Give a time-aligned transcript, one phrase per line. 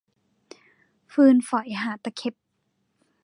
[1.13, 2.35] ฟื้นฝอยหาตะเข็บ